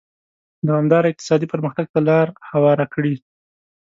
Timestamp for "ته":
1.93-1.99